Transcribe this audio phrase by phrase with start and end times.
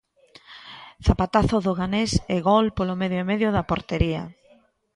[1.07, 4.23] Zapatazo do ganés e gol polo medio e medio da portería.